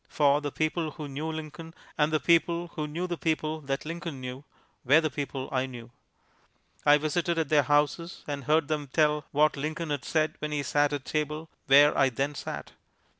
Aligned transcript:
For 0.09 0.41
the 0.41 0.51
people 0.51 0.89
who 0.89 1.07
knew 1.07 1.31
Lincoln, 1.31 1.75
and 1.95 2.11
the 2.11 2.19
people 2.19 2.69
who 2.69 2.87
knew 2.87 3.05
the 3.05 3.19
people 3.19 3.61
that 3.61 3.85
Lincoln 3.85 4.19
knew, 4.19 4.43
were 4.83 4.99
the 4.99 5.11
people 5.11 5.47
I 5.51 5.67
knew. 5.67 5.91
I 6.83 6.97
visited 6.97 7.37
at 7.37 7.49
their 7.49 7.61
houses 7.61 8.23
and 8.25 8.45
heard 8.45 8.67
them 8.67 8.87
tell 8.91 9.25
what 9.31 9.55
Lincoln 9.55 9.91
had 9.91 10.03
said 10.03 10.37
when 10.39 10.51
he 10.51 10.63
sat 10.63 10.91
at 10.91 11.05
table 11.05 11.49
where 11.67 11.95
I 11.95 12.09
then 12.09 12.33
sat. 12.33 12.71